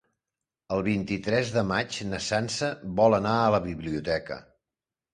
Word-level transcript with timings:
El 0.77 0.81
vint-i-tres 0.87 1.53
de 1.59 1.65
maig 1.73 1.99
na 2.15 2.23
Sança 2.31 2.73
vol 3.03 3.21
anar 3.21 3.39
a 3.47 3.55
la 3.59 3.63
biblioteca. 3.71 4.45